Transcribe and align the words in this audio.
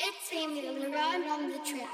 It's 0.00 0.30
Samuel 0.30 0.74
Leron 0.74 1.28
on 1.28 1.50
the 1.50 1.58
track. 1.58 1.88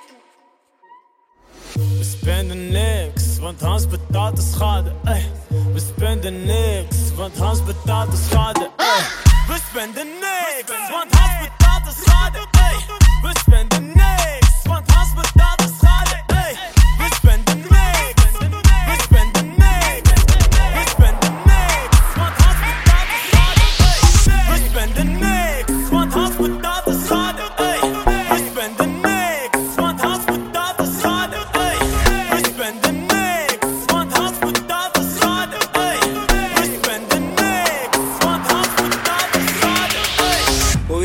We 1.75 2.05
spenden 2.05 2.71
niks, 2.71 3.41
want 3.41 3.61
Hans 3.63 3.87
betaalt 3.87 4.37
de 4.37 4.43
schade. 4.43 4.93
Ey. 5.07 5.25
We 5.73 5.81
spenden 5.81 6.45
niks, 6.47 7.13
want 7.17 7.39
Hans 7.39 7.61
betaalt 7.63 8.11
de 8.11 8.17
schade. 8.17 8.71
Ey. 8.79 9.03
We 9.49 9.57
spenden 9.57 10.09
niks, 10.21 10.91
want 10.93 11.15
Hans 11.15 11.49
betaalt 11.49 11.85
de 11.85 11.93
schade. 12.03 12.41
Ey. 12.67 12.77
We 13.23 13.33
spenden 13.39 13.84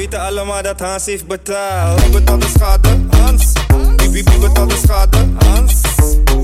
weten 0.10 0.28
allemaal 0.28 0.62
dat 0.62 0.80
Hans 0.80 1.06
heeft 1.06 1.28
betaald. 1.28 2.02
Wie 2.02 2.10
betaalt 2.12 2.42
de 2.42 2.48
schade? 2.58 2.90
Hans. 3.10 3.54
Wie, 3.98 4.10
wie, 4.10 4.24
wie 4.24 4.40
betaalt 4.40 4.70
de 4.70 4.78
schade? 4.88 5.18
Hans. 5.40 5.82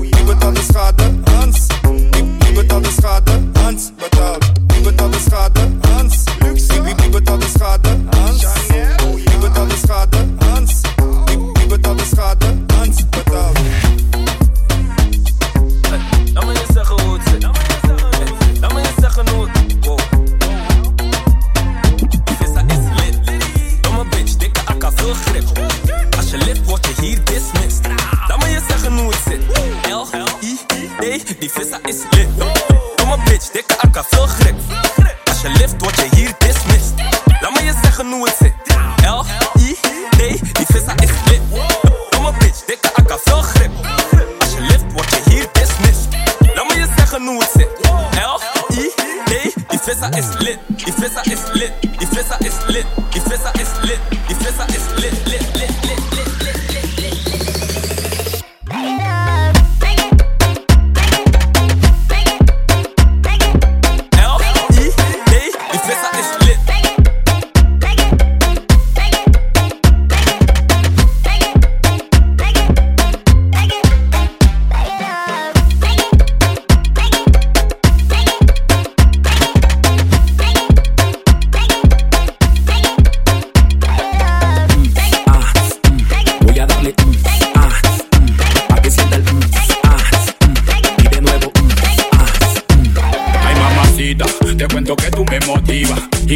Wie 0.00 0.24
betaalt 0.24 0.56
de 0.56 0.62
schade? 0.72 1.02
Hans. 1.24 1.66
Wie, 1.82 2.24
wie 2.38 2.52
betaalt 2.52 2.84
de 2.84 2.90
schade? 3.00 3.32
Hans 3.52 3.92
betaalt. 3.96 4.52
Wie 4.66 4.80
betaalt 4.80 5.12
de 5.12 5.20
schade? 5.20 5.60
Hans. 5.88 6.24
Wie, 6.38 6.84
wie, 6.84 6.94
wie 6.96 7.10
betaalt 7.10 7.42
de 7.42 7.48
schade? 7.58 7.88
Hans. 7.88 8.15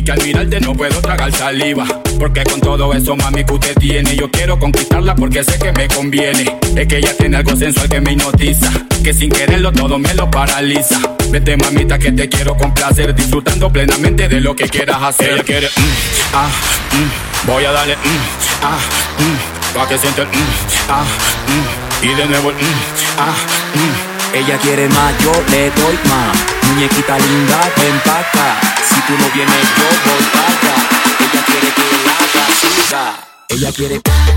Y 0.01 0.03
que 0.03 0.13
al 0.13 0.23
mirarte 0.23 0.59
no 0.61 0.73
puedo 0.73 0.99
tragar 1.03 1.31
saliva 1.31 1.85
Porque 2.19 2.43
con 2.45 2.59
todo 2.59 2.95
eso 2.95 3.15
mami 3.17 3.45
que 3.45 3.53
usted 3.53 3.75
tiene 3.75 4.17
Yo 4.17 4.31
quiero 4.31 4.59
conquistarla 4.59 5.15
porque 5.15 5.45
sé 5.45 5.59
que 5.59 5.73
me 5.73 5.89
conviene 5.89 6.59
Es 6.75 6.89
que 6.89 6.97
ella 6.97 7.15
tiene 7.19 7.37
algo 7.37 7.55
sensual 7.55 7.87
que 7.87 8.01
me 8.01 8.13
hipnotiza 8.13 8.73
Que 9.05 9.13
sin 9.13 9.29
quererlo 9.29 9.71
todo 9.73 9.99
me 9.99 10.15
lo 10.15 10.31
paraliza 10.31 10.99
Vete 11.29 11.55
mamita 11.59 11.99
que 11.99 12.13
te 12.13 12.31
quiero 12.31 12.57
complacer 12.57 13.15
Disfrutando 13.15 13.71
plenamente 13.71 14.27
de 14.27 14.41
lo 14.41 14.57
que 14.57 14.71
quieras 14.71 15.03
hacer 15.03 15.33
Ella 15.33 15.43
quiere 15.43 15.67
mm, 15.67 16.33
ah, 16.33 16.49
mm, 16.95 17.47
voy 17.47 17.65
a 17.67 17.73
darle 17.73 17.97
mm, 17.97 18.63
ah, 18.63 18.79
mm, 19.19 19.77
Pa' 19.77 19.87
que 19.87 19.99
sienta 19.99 20.23
el 20.23 20.29
mm, 20.29 20.33
ah, 20.89 21.05
mm, 21.47 22.07
y 22.07 22.15
de 22.15 22.25
nuevo 22.25 22.49
el 22.49 22.57
mm, 22.57 22.59
ah, 23.19 23.35
mm. 23.75 24.37
Ella 24.39 24.57
quiere 24.63 24.89
más, 24.89 25.13
yo 25.23 25.33
le 25.51 25.71
doy 25.71 25.99
más. 26.09 26.60
Muñequita 26.71 27.19
linda, 27.19 27.61
ven. 27.77 28.01
Si 28.89 29.01
tú 29.03 29.13
no 29.19 29.29
vienes, 29.35 29.67
yo 29.77 29.89
voy. 30.07 30.23
Ella 31.21 31.45
quiere 31.45 31.69
que 31.75 31.83
la 32.07 32.13
haga 32.13 32.45
suya. 32.61 33.29
Ella 33.49 33.73
quiere. 33.73 34.30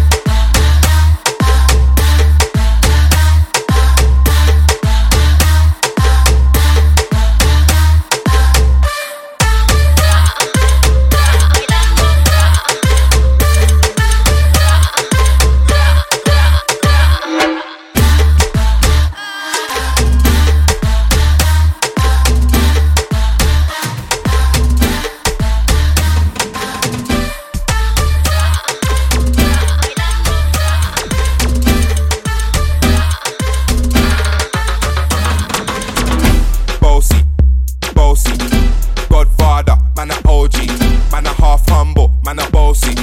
Bossy. 42.73 42.95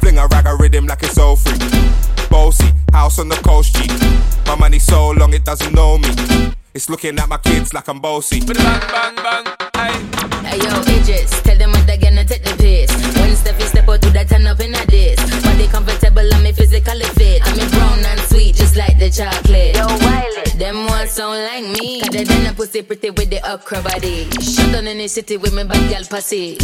Fling 0.00 0.18
a 0.18 0.26
rag 0.26 0.46
a 0.46 0.54
rhythm 0.56 0.86
like 0.86 1.02
it's 1.02 1.18
all 1.18 1.36
free. 1.36 1.58
Bossy, 2.28 2.68
house 2.92 3.18
on 3.18 3.28
the 3.28 3.36
coast 3.36 3.74
G. 3.76 3.88
My 4.46 4.54
money 4.54 4.78
so 4.78 5.10
long 5.10 5.32
it 5.32 5.44
doesn't 5.44 5.74
know 5.74 5.98
me. 5.98 6.08
It's 6.74 6.90
looking 6.90 7.18
at 7.18 7.28
my 7.28 7.38
kids 7.38 7.72
like 7.72 7.88
I'm 7.88 8.00
bossy. 8.00 8.40
Bang, 8.40 8.56
bang, 8.56 9.14
bang. 9.16 9.46
Aye. 9.74 10.18
Hey 10.44 10.58
yo, 10.58 10.80
Idris, 10.80 11.42
tell 11.42 11.56
them 11.56 11.70
what 11.72 11.86
they're 11.86 11.96
gonna 11.96 12.24
take 12.24 12.44
the 12.44 12.54
piss. 12.56 12.90
When 13.16 13.32
Steffi 13.32 13.62
step 13.62 13.88
out, 13.88 14.00
do 14.00 14.10
that 14.10 14.28
turn 14.28 14.46
up 14.46 14.60
in 14.60 14.74
a 14.74 14.86
this. 14.86 15.18
Body 15.42 15.66
comfortable, 15.68 16.34
I'm 16.34 16.42
me 16.42 16.52
physically 16.52 17.08
fit. 17.16 17.42
I'm 17.44 17.58
a 17.58 17.70
brown 17.70 18.04
and 18.04 18.20
sweet, 18.28 18.54
just 18.56 18.76
like 18.76 18.98
the 18.98 19.10
chocolate. 19.10 19.74
Yo, 19.76 19.86
Wiley, 19.86 19.98
them 19.98 20.04
ones 20.04 20.07
sound 21.18 21.42
like 21.42 21.64
me. 21.80 22.00
Cause 22.00 22.10
they 22.10 22.22
done 22.22 22.46
a 22.46 22.52
pussy 22.54 22.80
pretty 22.82 23.10
with 23.10 23.28
the 23.28 23.38
upcra 23.38 23.82
body. 23.82 24.30
Shut 24.40 24.70
down 24.72 24.86
in 24.86 24.98
the 24.98 25.08
city 25.08 25.36
with 25.36 25.52
me 25.52 25.64
bad 25.64 25.82
girl 25.90 26.04
pussy. 26.08 26.56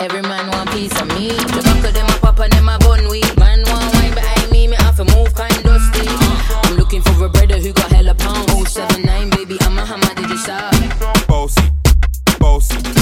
Every 0.00 0.22
man 0.22 0.48
want 0.50 0.70
piece 0.70 0.98
of 0.98 1.06
me. 1.08 1.28
The 1.28 1.60
back 1.62 1.84
of 1.84 1.92
them 1.92 2.06
a 2.08 2.16
pop 2.24 2.38
and 2.40 2.50
them 2.50 2.68
a 2.68 2.78
bun 2.78 3.08
weed. 3.10 3.28
Man 3.36 3.60
want 3.68 3.92
wine 3.94 4.14
behind 4.14 4.50
me, 4.50 4.68
me 4.68 4.76
have 4.76 4.96
to 4.96 5.04
move 5.12 5.34
kind 5.34 5.62
dusty. 5.62 6.08
I'm 6.64 6.76
looking 6.76 7.02
for 7.02 7.26
a 7.26 7.28
brother 7.28 7.58
who 7.58 7.74
got 7.74 7.92
hella 7.92 8.14
pound. 8.14 8.48
079, 8.68 9.30
baby, 9.36 9.58
I'm 9.60 9.76
a 9.76 9.84
hammer, 9.84 10.14
did 10.14 10.30
you 10.30 10.38
stop? 10.38 10.72
Bossy, 11.28 11.68
bossy. 12.38 12.97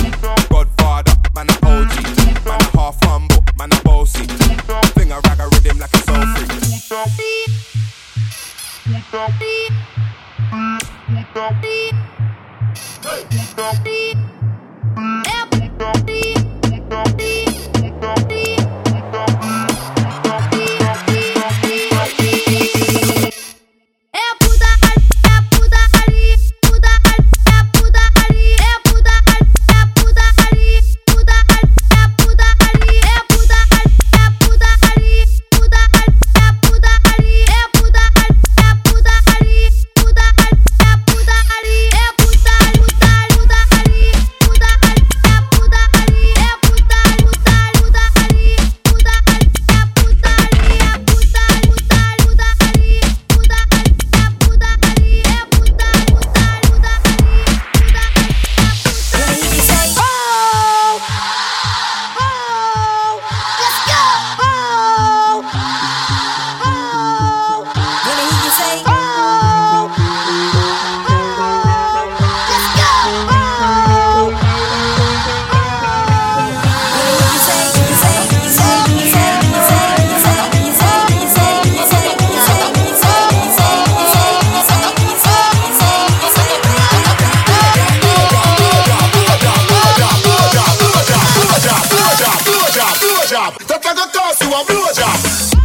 Job. 93.27 93.59
That 93.67 93.85
like 93.85 93.97
a 93.97 94.13
cost 94.13 94.43
you 94.43 94.49
a 94.49 94.65
blow 94.65 94.93
job. 94.95 95.56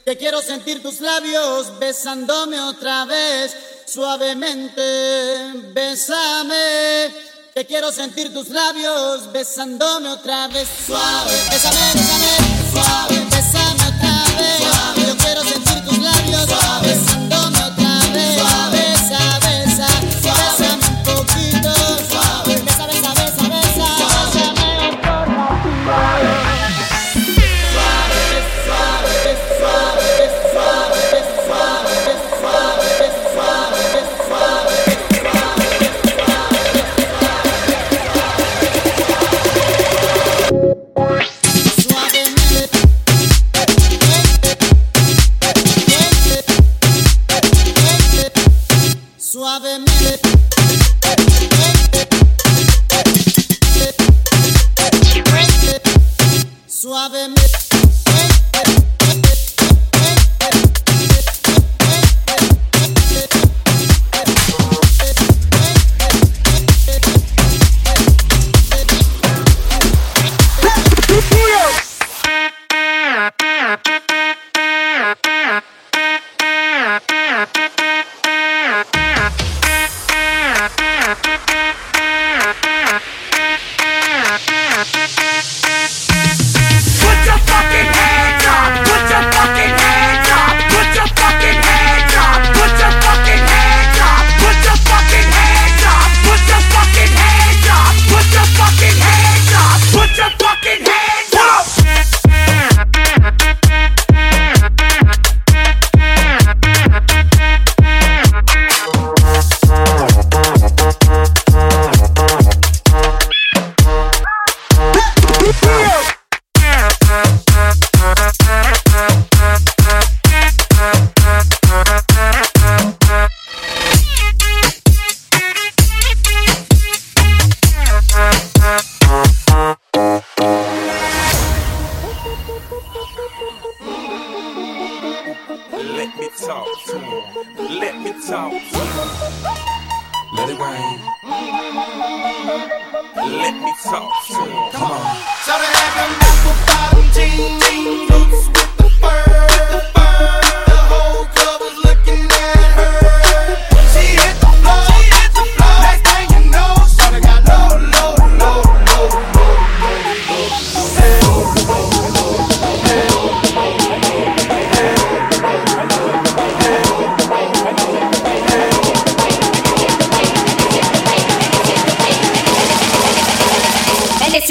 Te 0.06 0.16
quiero 0.16 0.40
sentir 0.40 0.80
tus 0.82 1.00
labios 1.00 1.80
besándome 1.80 2.60
otra 2.60 3.04
vez, 3.06 3.56
suavemente, 3.86 4.80
besame. 5.74 7.12
Te 7.52 7.66
quiero 7.66 7.90
sentir 7.90 8.32
tus 8.32 8.50
labios 8.50 9.32
besándome 9.32 10.08
otra 10.10 10.46
vez, 10.46 10.68
suave, 10.86 11.32
besame, 11.50 11.92
besame, 11.94 12.70
suave. 12.70 13.25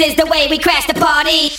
is 0.06 0.14
the 0.14 0.26
way 0.26 0.46
we 0.48 0.56
crash 0.56 0.86
the 0.86 0.94
party. 0.94 1.50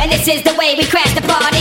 And 0.00 0.12
this 0.12 0.28
is 0.28 0.42
the 0.44 0.54
way 0.56 0.76
we 0.76 0.84
crash 0.84 1.12
the 1.14 1.22
party. 1.22 1.53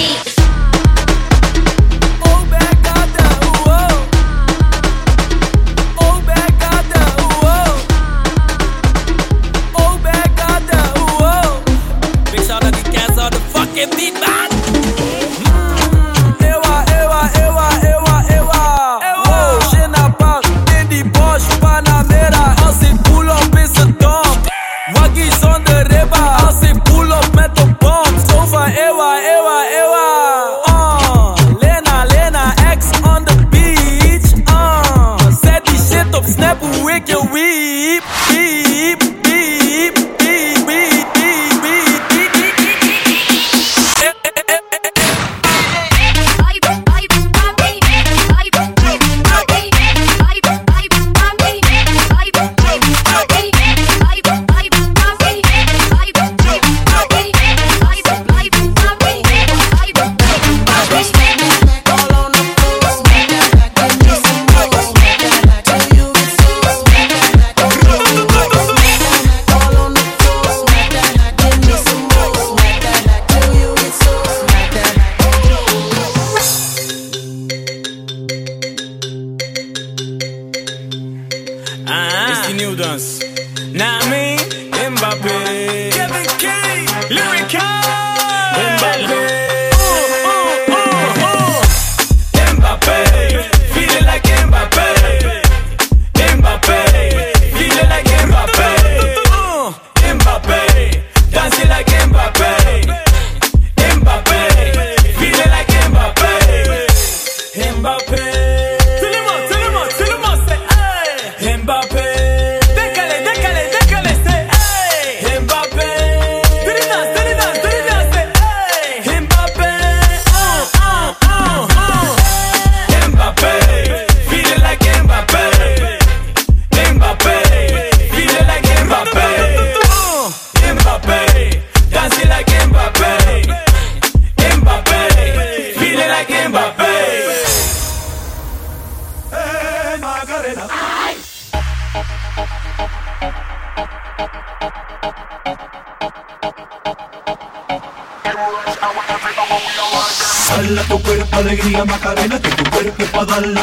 perreba 25.83 26.23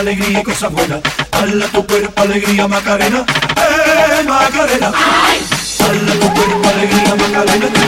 alegría 0.00 0.40
y 0.40 0.42
cosas 0.42 0.72
buenas. 0.72 1.00
Dale 1.30 1.68
tu 1.68 1.86
cuerpo, 1.86 2.22
alegría, 2.22 2.66
Macarena. 2.66 3.18
¡Eh, 3.20 4.24
Macarena! 4.26 4.92
Dale 5.78 6.12
tu 6.12 6.32
cuerpo, 6.32 6.68
alegría, 6.68 7.14
Macarena. 7.14 7.79